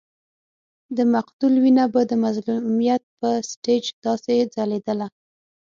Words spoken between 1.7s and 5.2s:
به د مظلومیت پر سټېج داسې ځلېدله.